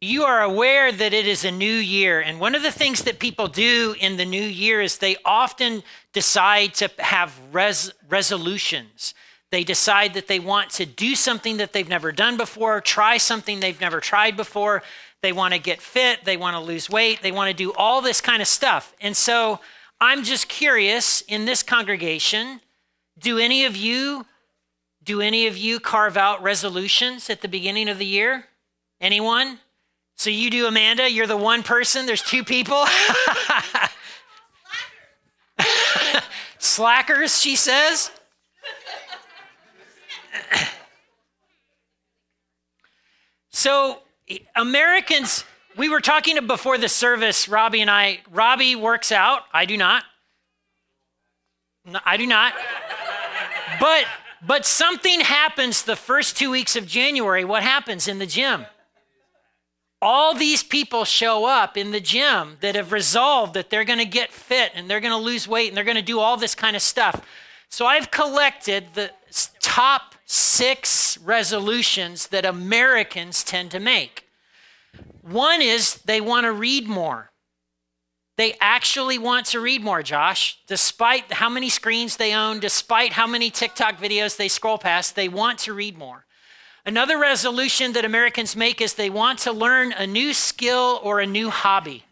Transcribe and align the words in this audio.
you 0.00 0.22
are 0.24 0.42
aware 0.42 0.92
that 0.92 1.12
it 1.12 1.26
is 1.26 1.44
a 1.44 1.50
new 1.50 1.66
year. 1.66 2.20
And 2.20 2.38
one 2.38 2.54
of 2.54 2.62
the 2.62 2.70
things 2.70 3.02
that 3.02 3.18
people 3.18 3.48
do 3.48 3.96
in 4.00 4.16
the 4.16 4.24
new 4.24 4.42
year 4.42 4.80
is 4.80 4.98
they 4.98 5.16
often 5.24 5.82
decide 6.12 6.74
to 6.74 6.90
have 6.98 7.38
res- 7.52 7.92
resolutions. 8.08 9.14
They 9.50 9.64
decide 9.64 10.14
that 10.14 10.28
they 10.28 10.38
want 10.38 10.70
to 10.70 10.86
do 10.86 11.14
something 11.14 11.56
that 11.56 11.72
they've 11.72 11.88
never 11.88 12.12
done 12.12 12.36
before, 12.36 12.80
try 12.80 13.16
something 13.16 13.60
they've 13.60 13.80
never 13.80 14.00
tried 14.00 14.36
before. 14.36 14.82
They 15.22 15.32
want 15.32 15.54
to 15.54 15.58
get 15.58 15.82
fit, 15.82 16.24
they 16.24 16.36
want 16.36 16.54
to 16.54 16.60
lose 16.60 16.88
weight, 16.88 17.22
they 17.22 17.32
want 17.32 17.48
to 17.48 17.54
do 17.54 17.72
all 17.72 18.00
this 18.00 18.20
kind 18.20 18.40
of 18.40 18.46
stuff. 18.46 18.94
And 19.00 19.16
so 19.16 19.58
I'm 20.00 20.22
just 20.22 20.48
curious 20.48 21.22
in 21.22 21.44
this 21.44 21.64
congregation, 21.64 22.60
do 23.18 23.38
any 23.38 23.64
of 23.64 23.76
you 23.76 24.26
do 25.02 25.22
any 25.22 25.46
of 25.46 25.56
you 25.56 25.80
carve 25.80 26.18
out 26.18 26.42
resolutions 26.42 27.30
at 27.30 27.40
the 27.40 27.48
beginning 27.48 27.88
of 27.88 27.96
the 27.96 28.04
year? 28.04 28.44
Anyone? 29.00 29.58
So 30.18 30.30
you 30.30 30.50
do, 30.50 30.66
Amanda? 30.66 31.08
You're 31.08 31.28
the 31.28 31.36
one 31.36 31.62
person? 31.62 32.04
There's 32.04 32.22
two 32.22 32.42
people? 32.42 32.84
Slackers, 36.58 37.40
she 37.40 37.54
says. 37.54 38.10
so, 43.50 44.00
Americans, 44.56 45.44
we 45.76 45.88
were 45.88 46.00
talking 46.00 46.44
before 46.48 46.78
the 46.78 46.88
service, 46.88 47.48
Robbie 47.48 47.80
and 47.80 47.90
I. 47.90 48.18
Robbie 48.28 48.74
works 48.74 49.12
out. 49.12 49.42
I 49.52 49.66
do 49.66 49.76
not. 49.76 50.02
No, 51.84 52.00
I 52.04 52.16
do 52.16 52.26
not. 52.26 52.54
But 53.78 54.04
but 54.44 54.66
something 54.66 55.20
happens 55.20 55.82
the 55.82 55.94
first 55.94 56.36
2 56.36 56.50
weeks 56.50 56.74
of 56.74 56.86
January. 56.86 57.44
What 57.44 57.62
happens 57.62 58.08
in 58.08 58.18
the 58.18 58.26
gym? 58.26 58.66
All 60.00 60.34
these 60.34 60.62
people 60.62 61.04
show 61.04 61.44
up 61.44 61.76
in 61.76 61.90
the 61.90 62.00
gym 62.00 62.56
that 62.60 62.74
have 62.74 62.92
resolved 62.92 63.54
that 63.54 63.70
they're 63.70 63.84
going 63.84 63.98
to 63.98 64.04
get 64.04 64.32
fit 64.32 64.72
and 64.74 64.88
they're 64.88 65.00
going 65.00 65.12
to 65.12 65.16
lose 65.16 65.48
weight 65.48 65.68
and 65.68 65.76
they're 65.76 65.84
going 65.84 65.96
to 65.96 66.02
do 66.02 66.20
all 66.20 66.36
this 66.36 66.54
kind 66.54 66.76
of 66.76 66.82
stuff. 66.82 67.24
So 67.68 67.84
I've 67.86 68.10
collected 68.10 68.94
the 68.94 69.10
top 69.60 70.14
six 70.24 71.18
resolutions 71.18 72.28
that 72.28 72.44
Americans 72.44 73.42
tend 73.42 73.70
to 73.72 73.80
make. 73.80 74.26
One 75.22 75.60
is 75.60 75.96
they 76.04 76.20
want 76.20 76.44
to 76.44 76.52
read 76.52 76.86
more. 76.86 77.30
They 78.36 78.54
actually 78.60 79.18
want 79.18 79.46
to 79.46 79.60
read 79.60 79.82
more, 79.82 80.02
Josh. 80.02 80.60
Despite 80.68 81.32
how 81.32 81.48
many 81.48 81.68
screens 81.68 82.16
they 82.16 82.34
own, 82.34 82.60
despite 82.60 83.14
how 83.14 83.26
many 83.26 83.50
TikTok 83.50 83.98
videos 83.98 84.36
they 84.36 84.46
scroll 84.46 84.78
past, 84.78 85.16
they 85.16 85.28
want 85.28 85.58
to 85.60 85.74
read 85.74 85.98
more. 85.98 86.24
Another 86.88 87.18
resolution 87.18 87.92
that 87.92 88.06
Americans 88.06 88.56
make 88.56 88.80
is 88.80 88.94
they 88.94 89.10
want 89.10 89.40
to 89.40 89.52
learn 89.52 89.92
a 89.92 90.06
new 90.06 90.32
skill 90.32 90.98
or 91.02 91.20
a 91.20 91.26
new 91.26 91.50
hobby. 91.50 92.02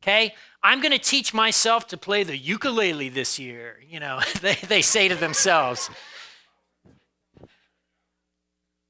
Okay? 0.00 0.36
I'm 0.62 0.80
going 0.80 0.92
to 0.92 1.00
teach 1.00 1.34
myself 1.34 1.88
to 1.88 1.96
play 1.96 2.22
the 2.22 2.36
ukulele 2.36 3.08
this 3.08 3.40
year, 3.40 3.80
you 3.88 3.98
know, 3.98 4.20
they, 4.40 4.54
they 4.68 4.82
say 4.82 5.08
to 5.08 5.16
themselves. 5.16 5.90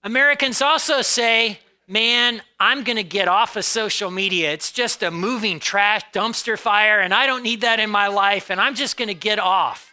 Americans 0.05 0.61
also 0.61 1.01
say, 1.01 1.61
man, 1.89 2.43
I'm 2.59 2.85
going 2.85 2.99
to 2.99 3.03
get 3.03 3.27
off 3.27 3.57
of 3.57 3.65
social 3.65 4.11
media. 4.11 4.53
It's 4.53 4.71
just 4.71 5.03
a 5.03 5.11
moving 5.11 5.59
trash 5.59 6.03
dumpster 6.13 6.59
fire, 6.59 7.01
and 7.01 7.15
I 7.15 7.27
don't 7.27 7.43
need 7.43 7.63
that 7.63 7.81
in 7.81 7.89
my 7.89 8.09
life, 8.09 8.51
and 8.51 8.61
I'm 8.61 8.75
just 8.75 8.99
going 8.99 9.09
to 9.09 9.15
get 9.15 9.39
off. 9.39 9.91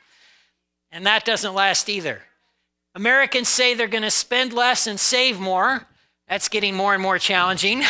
And 0.91 1.05
that 1.05 1.23
doesn't 1.23 1.53
last 1.53 1.87
either. 1.87 2.26
Americans 2.97 3.47
say 3.47 3.75
they're 3.75 3.87
going 3.87 4.01
to 4.01 4.09
spend 4.09 4.53
less 4.53 4.87
and 4.87 4.99
save 4.99 5.39
more. 5.39 5.85
That's 6.27 6.49
getting 6.49 6.73
more 6.73 6.95
and 6.95 7.03
more 7.03 7.19
challenging. 7.19 7.83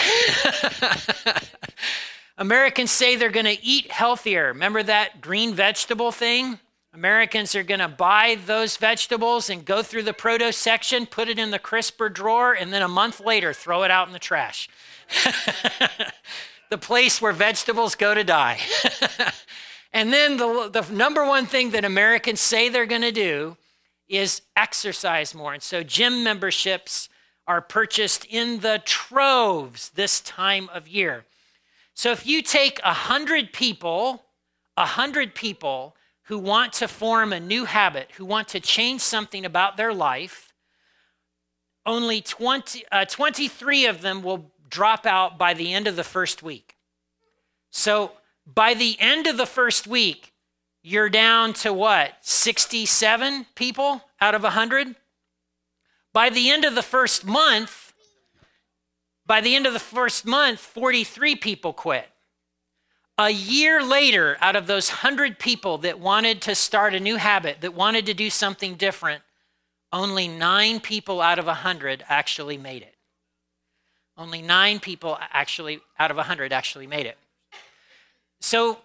Americans 2.38 2.92
say 2.92 3.16
they're 3.16 3.30
going 3.30 3.46
to 3.46 3.64
eat 3.66 3.90
healthier. 3.90 4.48
Remember 4.48 4.84
that 4.84 5.22
green 5.22 5.54
vegetable 5.54 6.12
thing? 6.12 6.60
Americans 6.94 7.56
are 7.56 7.64
going 7.64 7.80
to 7.80 7.88
buy 7.88 8.38
those 8.48 8.76
vegetables 8.76 9.50
and 9.50 9.64
go 9.64 9.82
through 9.82 10.04
the 10.04 10.12
produce 10.12 10.58
section, 10.58 11.06
put 11.06 11.30
it 11.30 11.40
in 11.40 11.52
the 11.52 11.60
crisper 11.60 12.10
drawer, 12.10 12.52
and 12.52 12.74
then 12.74 12.82
a 12.82 12.88
month 12.90 13.22
later 13.22 13.54
throw 13.54 13.84
it 13.84 13.92
out 13.92 14.08
in 14.08 14.14
the 14.14 14.20
trash. 14.20 14.68
the 16.70 16.78
place 16.78 17.22
where 17.22 17.32
vegetables 17.32 17.96
go 17.96 18.14
to 18.14 18.26
die. 18.26 18.60
and 19.94 20.12
then 20.12 20.36
the, 20.36 20.70
the 20.70 20.94
number 20.94 21.26
one 21.26 21.46
thing 21.46 21.70
that 21.70 21.86
Americans 21.86 22.42
say 22.42 22.68
they're 22.68 22.86
going 22.86 23.02
to 23.04 23.14
do 23.14 23.56
is 24.08 24.42
exercise 24.56 25.36
more. 25.36 25.54
And 25.54 25.64
so 25.64 25.84
gym 25.84 26.24
memberships 26.24 27.10
are 27.48 27.62
purchased 27.62 28.26
in 28.26 28.60
the 28.60 28.82
troves 28.86 29.90
this 29.92 30.20
time 30.22 30.70
of 30.74 30.88
year. 30.88 31.26
So 31.94 32.12
if 32.12 32.28
you 32.28 32.42
take 32.42 32.80
a 32.84 32.94
hundred 32.94 33.54
people, 33.54 34.24
a 34.76 34.86
hundred 34.86 35.34
people 35.34 35.96
who 36.24 36.38
want 36.38 36.74
to 36.74 36.88
form 36.88 37.32
a 37.32 37.40
new 37.40 37.66
habit, 37.66 38.12
who 38.18 38.26
want 38.26 38.50
to 38.50 38.60
change 38.60 39.02
something 39.02 39.46
about 39.46 39.78
their 39.78 39.94
life, 39.94 40.54
only 41.86 42.22
20, 42.22 42.84
uh, 42.92 43.06
23 43.06 43.86
of 43.86 44.02
them 44.02 44.22
will 44.22 44.52
drop 44.70 45.06
out 45.06 45.38
by 45.38 45.54
the 45.54 45.74
end 45.74 45.88
of 45.88 45.96
the 45.96 46.04
first 46.04 46.44
week. 46.44 46.76
So 47.72 48.12
by 48.46 48.74
the 48.74 48.98
end 49.00 49.26
of 49.26 49.38
the 49.38 49.46
first 49.46 49.88
week, 49.88 50.34
you're 50.88 51.10
down 51.10 51.52
to 51.52 51.74
what, 51.74 52.14
67 52.22 53.46
people 53.56 54.04
out 54.22 54.34
of 54.36 54.44
100? 54.44 54.96
By 56.14 56.30
the 56.30 56.50
end 56.50 56.64
of 56.64 56.76
the 56.76 56.82
first 56.82 57.26
month, 57.26 57.92
by 59.26 59.42
the 59.42 59.54
end 59.54 59.66
of 59.68 59.74
the 59.74 59.80
first 59.80 60.26
month, 60.26 60.62
43 60.62 61.36
people 61.36 61.74
quit. 61.74 62.08
A 63.18 63.30
year 63.30 63.84
later, 63.84 64.38
out 64.40 64.56
of 64.56 64.68
those 64.68 64.90
100 64.90 65.40
people 65.40 65.78
that 65.80 66.00
wanted 66.00 66.42
to 66.44 66.56
start 66.56 66.96
a 66.96 67.02
new 67.02 67.18
habit, 67.18 67.60
that 67.60 67.74
wanted 67.74 68.06
to 68.06 68.14
do 68.14 68.30
something 68.30 68.76
different, 68.76 69.24
only 69.92 70.30
nine 70.30 70.80
people 70.80 71.20
out 71.20 71.38
of 71.38 71.48
100 71.48 72.06
actually 72.08 72.58
made 72.58 72.84
it. 72.84 72.96
Only 74.18 74.42
nine 74.42 74.80
people 74.80 75.18
actually 75.34 75.82
out 76.00 76.12
of 76.12 76.18
100 76.18 76.54
actually 76.54 76.88
made 76.88 77.08
it. 77.08 77.18
So 78.40 78.80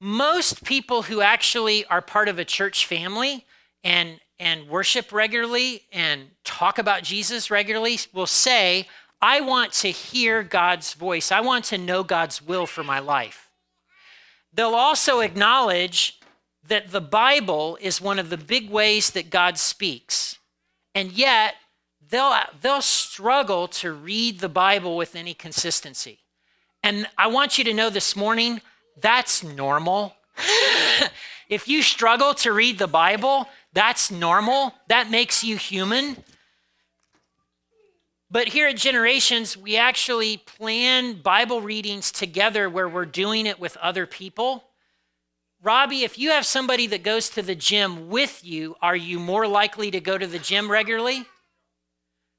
most 0.00 0.64
people 0.64 1.02
who 1.02 1.20
actually 1.20 1.84
are 1.86 2.02
part 2.02 2.28
of 2.28 2.38
a 2.38 2.44
church 2.44 2.86
family 2.86 3.44
and 3.82 4.20
and 4.38 4.68
worship 4.68 5.12
regularly 5.12 5.82
and 5.92 6.28
talk 6.44 6.78
about 6.78 7.02
Jesus 7.02 7.50
regularly 7.50 7.98
will 8.12 8.26
say, 8.26 8.86
I 9.22 9.40
want 9.40 9.72
to 9.74 9.88
hear 9.88 10.42
God's 10.42 10.92
voice. 10.92 11.32
I 11.32 11.40
want 11.40 11.64
to 11.66 11.78
know 11.78 12.02
God's 12.02 12.42
will 12.42 12.66
for 12.66 12.84
my 12.84 12.98
life. 12.98 13.50
They'll 14.52 14.74
also 14.74 15.20
acknowledge 15.20 16.20
that 16.68 16.90
the 16.90 17.00
Bible 17.00 17.78
is 17.80 18.00
one 18.00 18.18
of 18.18 18.28
the 18.28 18.36
big 18.36 18.70
ways 18.70 19.10
that 19.10 19.30
God 19.30 19.56
speaks. 19.56 20.38
And 20.94 21.12
yet, 21.12 21.54
they'll, 22.10 22.34
they'll 22.60 22.82
struggle 22.82 23.68
to 23.68 23.92
read 23.92 24.40
the 24.40 24.48
Bible 24.48 24.96
with 24.96 25.14
any 25.16 25.34
consistency. 25.34 26.20
And 26.82 27.06
I 27.16 27.26
want 27.28 27.58
you 27.58 27.64
to 27.64 27.74
know 27.74 27.90
this 27.90 28.16
morning 28.16 28.60
that's 29.00 29.42
normal. 29.42 30.14
if 31.48 31.68
you 31.68 31.82
struggle 31.82 32.34
to 32.34 32.52
read 32.52 32.78
the 32.78 32.86
Bible, 32.86 33.48
that's 33.72 34.10
normal. 34.10 34.74
That 34.88 35.10
makes 35.10 35.44
you 35.44 35.56
human. 35.56 36.16
But 38.30 38.48
here 38.48 38.66
at 38.68 38.76
Generations, 38.76 39.56
we 39.56 39.76
actually 39.76 40.38
plan 40.38 41.20
Bible 41.20 41.60
readings 41.60 42.10
together 42.10 42.68
where 42.68 42.88
we're 42.88 43.06
doing 43.06 43.46
it 43.46 43.60
with 43.60 43.76
other 43.76 44.06
people. 44.06 44.64
Robbie, 45.62 46.02
if 46.02 46.18
you 46.18 46.30
have 46.30 46.44
somebody 46.44 46.86
that 46.88 47.02
goes 47.02 47.28
to 47.30 47.42
the 47.42 47.54
gym 47.54 48.08
with 48.08 48.44
you, 48.44 48.76
are 48.82 48.96
you 48.96 49.18
more 49.18 49.46
likely 49.46 49.90
to 49.90 50.00
go 50.00 50.18
to 50.18 50.26
the 50.26 50.38
gym 50.38 50.70
regularly? 50.70 51.24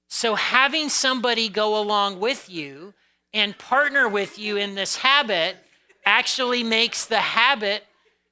So, 0.10 0.36
having 0.36 0.90
somebody 0.90 1.50
go 1.50 1.80
along 1.80 2.20
with 2.20 2.50
you 2.50 2.94
and 3.34 3.58
partner 3.58 4.08
with 4.08 4.40
you 4.40 4.58
in 4.58 4.76
this 4.76 4.98
habit 4.98 5.58
actually 6.08 6.64
makes 6.64 7.06
the 7.06 7.20
habit 7.20 7.84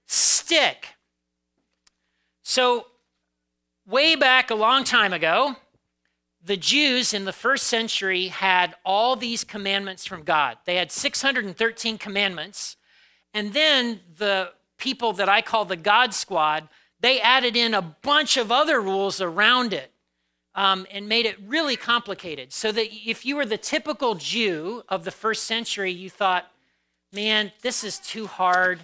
stick. 0.06 0.96
So, 2.42 2.88
way 3.86 4.16
back 4.16 4.50
a 4.50 4.56
long 4.56 4.86
time 4.86 5.12
ago, 5.12 5.58
the 6.42 6.56
Jews 6.56 7.14
in 7.14 7.26
the 7.26 7.34
first 7.34 7.68
century 7.68 8.28
had 8.28 8.76
all 8.86 9.18
these 9.18 9.44
commandments 9.44 10.06
from 10.06 10.24
God. 10.24 10.58
They 10.66 10.76
had 10.76 10.90
613 10.90 11.98
commandments. 11.98 12.78
And 13.34 13.52
then 13.52 14.00
the 14.18 14.52
people 14.78 15.12
that 15.14 15.28
I 15.28 15.42
call 15.42 15.66
the 15.66 15.76
God 15.76 16.14
Squad, 16.14 16.70
they 17.02 17.20
added 17.20 17.58
in 17.58 17.74
a 17.74 17.82
bunch 17.82 18.38
of 18.38 18.54
other 18.54 18.80
rules 18.80 19.20
around 19.20 19.74
it 19.74 19.92
um, 20.54 20.88
and 20.92 21.10
made 21.10 21.26
it 21.26 21.36
really 21.46 21.76
complicated. 21.76 22.54
So 22.54 22.72
that 22.72 22.88
if 23.06 23.26
you 23.26 23.36
were 23.36 23.46
the 23.46 23.58
typical 23.58 24.16
Jew 24.16 24.84
of 24.88 25.04
the 25.04 25.12
first 25.12 25.44
century, 25.44 25.92
you 25.92 26.10
thought, 26.10 26.50
man, 27.12 27.52
this 27.62 27.84
is 27.84 28.00
too 28.00 28.28
hard. 28.28 28.80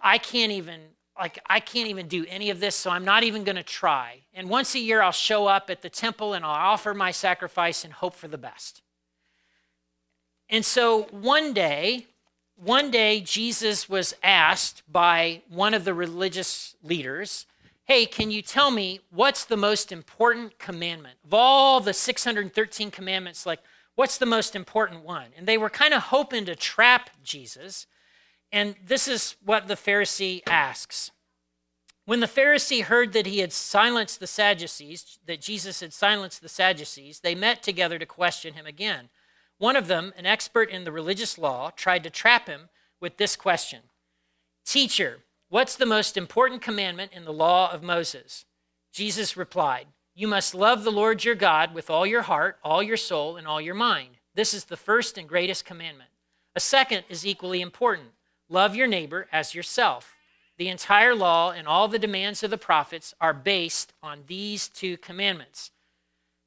I 0.00 0.18
can't 0.18 0.52
even 0.52 0.80
like 1.18 1.38
I 1.46 1.60
can't 1.60 1.88
even 1.88 2.08
do 2.08 2.24
any 2.28 2.50
of 2.50 2.60
this, 2.60 2.74
so 2.74 2.90
I'm 2.90 3.04
not 3.04 3.22
even 3.22 3.44
going 3.44 3.56
to 3.56 3.62
try. 3.62 4.20
And 4.34 4.48
once 4.48 4.74
a 4.74 4.78
year 4.78 5.02
I'll 5.02 5.12
show 5.12 5.46
up 5.46 5.70
at 5.70 5.82
the 5.82 5.90
temple 5.90 6.32
and 6.32 6.44
I'll 6.44 6.50
offer 6.50 6.94
my 6.94 7.10
sacrifice 7.10 7.84
and 7.84 7.92
hope 7.92 8.14
for 8.14 8.28
the 8.28 8.38
best. 8.38 8.82
And 10.48 10.64
so 10.64 11.04
one 11.10 11.52
day, 11.52 12.06
one 12.56 12.90
day 12.90 13.20
Jesus 13.20 13.88
was 13.88 14.14
asked 14.22 14.82
by 14.90 15.42
one 15.48 15.74
of 15.74 15.84
the 15.84 15.94
religious 15.94 16.76
leaders, 16.82 17.46
Hey, 17.84 18.06
can 18.06 18.30
you 18.30 18.42
tell 18.42 18.70
me 18.70 19.00
what's 19.10 19.44
the 19.44 19.56
most 19.56 19.92
important 19.92 20.58
commandment? 20.58 21.18
Of 21.24 21.34
all 21.34 21.80
the 21.80 21.92
613 21.92 22.90
commandments, 22.90 23.44
like, 23.44 23.60
what's 23.94 24.18
the 24.18 24.26
most 24.26 24.56
important 24.56 25.04
one? 25.04 25.30
And 25.36 25.46
they 25.46 25.58
were 25.58 25.70
kind 25.70 25.94
of 25.94 26.04
hoping 26.04 26.44
to 26.46 26.56
trap 26.56 27.10
Jesus. 27.22 27.86
And 28.50 28.74
this 28.84 29.08
is 29.08 29.36
what 29.44 29.68
the 29.68 29.74
Pharisee 29.74 30.42
asks. 30.46 31.10
When 32.04 32.20
the 32.20 32.26
Pharisee 32.26 32.82
heard 32.82 33.12
that 33.12 33.26
he 33.26 33.38
had 33.38 33.52
silenced 33.52 34.18
the 34.18 34.26
Sadducees, 34.26 35.18
that 35.26 35.40
Jesus 35.40 35.80
had 35.80 35.92
silenced 35.92 36.42
the 36.42 36.48
Sadducees, 36.48 37.20
they 37.20 37.34
met 37.34 37.62
together 37.62 37.98
to 37.98 38.06
question 38.06 38.54
him 38.54 38.66
again. 38.66 39.08
One 39.58 39.76
of 39.76 39.86
them, 39.86 40.12
an 40.16 40.26
expert 40.26 40.68
in 40.70 40.82
the 40.82 40.90
religious 40.90 41.38
law, 41.38 41.70
tried 41.70 42.02
to 42.02 42.10
trap 42.10 42.48
him 42.48 42.68
with 43.00 43.16
this 43.16 43.36
question 43.36 43.82
Teacher, 44.64 45.18
what's 45.48 45.76
the 45.76 45.86
most 45.86 46.16
important 46.16 46.62
commandment 46.62 47.12
in 47.12 47.24
the 47.24 47.32
law 47.32 47.70
of 47.70 47.82
Moses? 47.82 48.44
Jesus 48.92 49.36
replied, 49.36 49.86
You 50.14 50.28
must 50.28 50.54
love 50.54 50.84
the 50.84 50.92
Lord 50.92 51.24
your 51.24 51.34
God 51.34 51.74
with 51.74 51.88
all 51.88 52.06
your 52.06 52.22
heart, 52.22 52.58
all 52.62 52.82
your 52.82 52.96
soul, 52.96 53.36
and 53.36 53.46
all 53.46 53.60
your 53.60 53.74
mind. 53.74 54.16
This 54.34 54.52
is 54.52 54.64
the 54.64 54.76
first 54.76 55.16
and 55.16 55.28
greatest 55.28 55.64
commandment. 55.64 56.10
A 56.54 56.60
second 56.60 57.04
is 57.08 57.26
equally 57.26 57.60
important 57.60 58.10
love 58.48 58.76
your 58.76 58.86
neighbor 58.86 59.26
as 59.32 59.54
yourself. 59.54 60.14
The 60.58 60.68
entire 60.68 61.14
law 61.14 61.50
and 61.50 61.66
all 61.66 61.88
the 61.88 61.98
demands 61.98 62.42
of 62.42 62.50
the 62.50 62.58
prophets 62.58 63.14
are 63.20 63.32
based 63.32 63.94
on 64.02 64.24
these 64.26 64.68
two 64.68 64.98
commandments. 64.98 65.70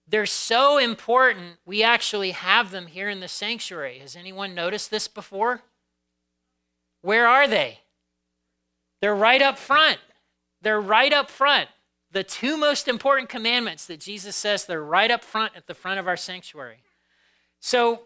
They're 0.07 0.27
so 0.27 0.77
important, 0.77 1.57
we 1.65 1.81
actually 1.81 2.31
have 2.31 2.69
them 2.69 2.85
here 2.85 3.09
in 3.09 3.21
the 3.21 3.27
sanctuary. 3.27 3.97
Has 4.00 4.15
anyone 4.15 4.53
noticed 4.53 4.91
this 4.91 5.07
before? 5.07 5.61
Where 7.01 7.27
are 7.27 7.47
they? 7.47 7.79
They're 9.01 9.15
right 9.15 9.41
up 9.41 9.57
front. 9.57 9.97
They're 10.61 10.81
right 10.81 11.11
up 11.11 11.31
front. 11.31 11.69
The 12.15 12.23
two 12.23 12.56
most 12.56 12.88
important 12.88 13.27
commandments 13.27 13.88
that 13.88 14.00
Jesus 14.00 14.38
says, 14.38 14.63
they're 14.63 14.81
right 14.81 15.12
up 15.12 15.21
front 15.21 15.51
at 15.53 15.67
the 15.67 15.73
front 15.73 16.00
of 16.00 16.07
our 16.07 16.15
sanctuary. 16.15 16.77
So, 17.59 18.03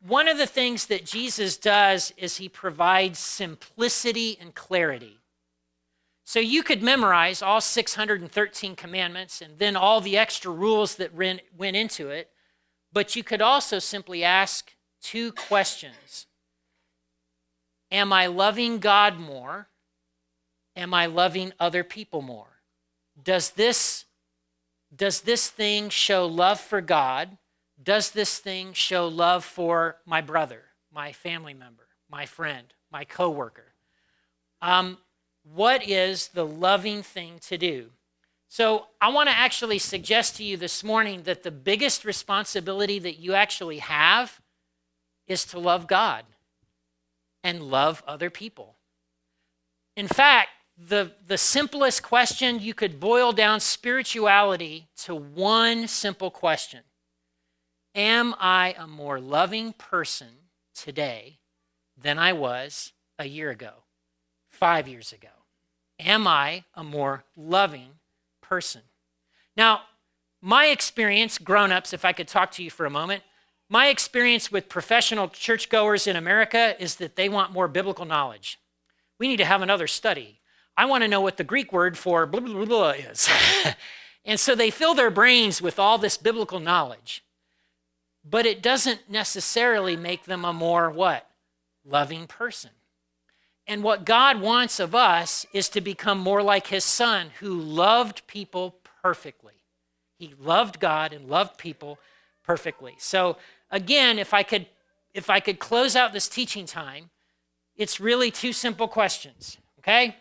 one 0.00 0.28
of 0.28 0.38
the 0.38 0.46
things 0.46 0.86
that 0.86 1.04
Jesus 1.04 1.56
does 1.56 2.12
is 2.16 2.36
he 2.36 2.48
provides 2.48 3.18
simplicity 3.18 4.38
and 4.40 4.54
clarity. 4.54 5.18
So 6.22 6.38
you 6.38 6.62
could 6.62 6.84
memorize 6.84 7.42
all 7.42 7.60
613 7.60 8.76
commandments 8.76 9.40
and 9.42 9.58
then 9.58 9.74
all 9.74 10.00
the 10.00 10.16
extra 10.16 10.52
rules 10.52 10.94
that 10.94 11.12
went 11.12 11.42
into 11.58 12.10
it, 12.10 12.30
but 12.92 13.16
you 13.16 13.24
could 13.24 13.42
also 13.42 13.80
simply 13.80 14.22
ask 14.22 14.70
two 15.02 15.32
questions 15.32 16.26
Am 17.90 18.12
I 18.12 18.26
loving 18.26 18.78
God 18.78 19.18
more? 19.18 19.66
Am 20.76 20.94
I 20.94 21.06
loving 21.06 21.52
other 21.58 21.82
people 21.82 22.22
more? 22.22 22.55
Does 23.22 23.50
this, 23.50 24.04
does 24.94 25.22
this 25.22 25.48
thing 25.48 25.88
show 25.88 26.26
love 26.26 26.60
for 26.60 26.80
God? 26.80 27.38
Does 27.82 28.10
this 28.10 28.38
thing 28.38 28.72
show 28.72 29.08
love 29.08 29.44
for 29.44 29.96
my 30.04 30.20
brother, 30.20 30.62
my 30.92 31.12
family 31.12 31.54
member, 31.54 31.86
my 32.10 32.26
friend, 32.26 32.66
my 32.90 33.04
coworker? 33.04 33.74
Um, 34.62 34.98
what 35.54 35.86
is 35.86 36.28
the 36.28 36.46
loving 36.46 37.02
thing 37.02 37.38
to 37.42 37.58
do? 37.58 37.90
So, 38.48 38.86
I 39.00 39.08
want 39.08 39.28
to 39.28 39.36
actually 39.36 39.78
suggest 39.78 40.36
to 40.36 40.44
you 40.44 40.56
this 40.56 40.84
morning 40.84 41.22
that 41.24 41.42
the 41.42 41.50
biggest 41.50 42.04
responsibility 42.04 42.98
that 43.00 43.18
you 43.18 43.34
actually 43.34 43.78
have 43.78 44.40
is 45.26 45.44
to 45.46 45.58
love 45.58 45.86
God 45.88 46.24
and 47.42 47.62
love 47.62 48.02
other 48.06 48.30
people. 48.30 48.76
In 49.96 50.06
fact, 50.08 50.50
the, 50.78 51.12
the 51.26 51.38
simplest 51.38 52.02
question, 52.02 52.60
you 52.60 52.74
could 52.74 53.00
boil 53.00 53.32
down 53.32 53.60
spirituality 53.60 54.88
to 54.98 55.14
one 55.14 55.88
simple 55.88 56.30
question 56.30 56.82
Am 57.94 58.34
I 58.38 58.74
a 58.78 58.86
more 58.86 59.18
loving 59.18 59.72
person 59.72 60.28
today 60.74 61.38
than 61.96 62.18
I 62.18 62.34
was 62.34 62.92
a 63.18 63.26
year 63.26 63.50
ago, 63.50 63.72
five 64.50 64.86
years 64.86 65.12
ago? 65.12 65.28
Am 65.98 66.26
I 66.26 66.64
a 66.74 66.84
more 66.84 67.24
loving 67.36 67.92
person? 68.42 68.82
Now, 69.56 69.82
my 70.42 70.66
experience, 70.66 71.38
grown 71.38 71.72
ups, 71.72 71.94
if 71.94 72.04
I 72.04 72.12
could 72.12 72.28
talk 72.28 72.50
to 72.52 72.62
you 72.62 72.70
for 72.70 72.84
a 72.84 72.90
moment, 72.90 73.22
my 73.70 73.88
experience 73.88 74.52
with 74.52 74.68
professional 74.68 75.28
churchgoers 75.28 76.06
in 76.06 76.16
America 76.16 76.76
is 76.78 76.96
that 76.96 77.16
they 77.16 77.30
want 77.30 77.52
more 77.52 77.66
biblical 77.66 78.04
knowledge. 78.04 78.58
We 79.18 79.26
need 79.26 79.38
to 79.38 79.46
have 79.46 79.62
another 79.62 79.86
study. 79.86 80.40
I 80.76 80.84
want 80.86 81.02
to 81.02 81.08
know 81.08 81.20
what 81.20 81.36
the 81.36 81.44
Greek 81.44 81.72
word 81.72 81.96
for 81.96 82.26
blah, 82.26 82.40
blah, 82.40 82.54
blah, 82.54 82.64
blah 82.64 82.90
is. 82.90 83.28
and 84.24 84.38
so 84.38 84.54
they 84.54 84.70
fill 84.70 84.94
their 84.94 85.10
brains 85.10 85.62
with 85.62 85.78
all 85.78 85.98
this 85.98 86.16
biblical 86.16 86.60
knowledge 86.60 87.22
but 88.28 88.44
it 88.44 88.62
doesn't 88.62 89.08
necessarily 89.08 89.96
make 89.96 90.24
them 90.24 90.44
a 90.44 90.52
more 90.52 90.90
what? 90.90 91.28
Loving 91.84 92.26
person. 92.26 92.70
And 93.68 93.82
what 93.82 94.04
God 94.04 94.40
wants 94.40 94.80
of 94.80 94.94
us 94.94 95.46
is 95.52 95.68
to 95.70 95.80
become 95.80 96.18
more 96.18 96.42
like 96.42 96.68
his 96.68 96.84
son 96.84 97.30
who 97.40 97.54
loved 97.54 98.26
people 98.26 98.76
perfectly. 99.02 99.54
He 100.18 100.34
loved 100.40 100.80
God 100.80 101.12
and 101.12 101.28
loved 101.28 101.58
people 101.58 101.98
perfectly. 102.42 102.94
So 102.98 103.36
again, 103.70 104.18
if 104.18 104.34
I 104.34 104.42
could 104.42 104.66
if 105.14 105.30
I 105.30 105.40
could 105.40 105.58
close 105.58 105.96
out 105.96 106.12
this 106.12 106.28
teaching 106.28 106.66
time, 106.66 107.08
it's 107.74 108.00
really 108.00 108.30
two 108.30 108.52
simple 108.52 108.86
questions, 108.86 109.56
okay? 109.78 110.14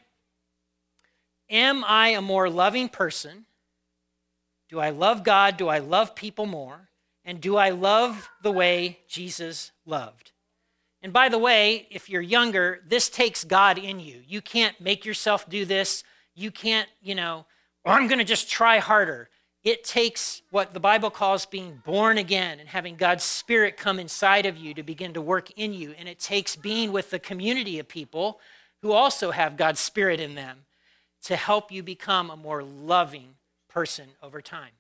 Am 1.50 1.84
I 1.84 2.10
a 2.10 2.22
more 2.22 2.50
loving 2.50 2.90
person? 2.90 3.46
Do 4.70 4.80
I 4.80 4.90
love 4.90 5.24
God? 5.24 5.58
Do 5.58 5.68
I 5.68 5.80
love 5.80 6.16
people 6.16 6.46
more? 6.46 6.90
And 7.24 7.42
do 7.42 7.56
I 7.56 7.70
love 7.70 8.30
the 8.42 8.52
way 8.52 9.00
Jesus 9.08 9.72
loved? 9.86 10.32
And 11.02 11.14
by 11.14 11.30
the 11.30 11.38
way, 11.38 11.88
if 11.92 12.10
you're 12.10 12.22
younger, 12.22 12.82
this 12.88 13.10
takes 13.10 13.44
God 13.44 13.78
in 13.78 14.00
you. 14.00 14.22
You 14.28 14.42
can't 14.42 14.80
make 14.82 15.06
yourself 15.06 15.48
do 15.48 15.66
this. 15.66 16.04
You 16.34 16.52
can't, 16.52 16.90
you 17.02 17.16
know, 17.16 17.46
or 17.84 17.94
I'm 17.94 18.08
going 18.08 18.20
to 18.20 18.26
just 18.26 18.50
try 18.50 18.80
harder. 18.80 19.30
It 19.64 19.84
takes 19.84 20.42
what 20.52 20.74
the 20.74 20.80
Bible 20.80 21.10
calls 21.10 21.46
being 21.46 21.82
born 21.86 22.18
again 22.18 22.60
and 22.60 22.70
having 22.70 22.96
God's 22.96 23.24
Spirit 23.24 23.78
come 23.78 24.00
inside 24.00 24.46
of 24.46 24.58
you 24.58 24.74
to 24.76 24.84
begin 24.84 25.14
to 25.14 25.22
work 25.22 25.52
in 25.58 25.74
you. 25.74 25.94
And 25.98 26.08
it 26.08 26.20
takes 26.20 26.56
being 26.56 26.92
with 26.92 27.10
the 27.10 27.20
community 27.20 27.80
of 27.80 27.88
people 27.88 28.40
who 28.82 28.92
also 28.92 29.32
have 29.32 29.58
God's 29.58 29.80
Spirit 29.80 30.20
in 30.20 30.36
them 30.36 30.66
to 31.26 31.36
help 31.36 31.72
you 31.72 31.82
become 31.84 32.30
a 32.30 32.38
more 32.38 32.64
loving 32.64 33.36
person 33.68 34.10
over 34.22 34.42
time. 34.42 34.72